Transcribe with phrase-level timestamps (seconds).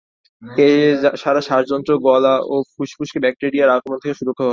[0.61, 0.69] এ
[1.21, 4.49] ছাড়া শ্বাসতন্ত্র, গলা ও ফুসফুসকে ব্যাকটেরিয়ার আক্রমণ থেকে সুরক্ষা দেয়।